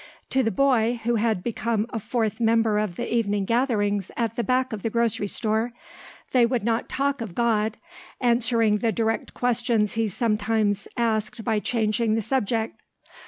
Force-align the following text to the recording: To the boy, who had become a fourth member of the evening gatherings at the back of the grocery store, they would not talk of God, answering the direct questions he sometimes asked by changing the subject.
To 0.31 0.41
the 0.41 0.49
boy, 0.49 0.99
who 1.03 1.17
had 1.17 1.43
become 1.43 1.85
a 1.91 1.99
fourth 1.99 2.39
member 2.39 2.79
of 2.79 2.95
the 2.95 3.13
evening 3.13 3.45
gatherings 3.45 4.09
at 4.17 4.35
the 4.35 4.43
back 4.43 4.73
of 4.73 4.81
the 4.81 4.89
grocery 4.89 5.27
store, 5.27 5.73
they 6.31 6.43
would 6.43 6.63
not 6.63 6.89
talk 6.89 7.21
of 7.21 7.35
God, 7.35 7.77
answering 8.19 8.79
the 8.79 8.91
direct 8.91 9.35
questions 9.35 9.93
he 9.93 10.07
sometimes 10.07 10.87
asked 10.97 11.43
by 11.43 11.59
changing 11.59 12.15
the 12.15 12.23
subject. 12.23 12.81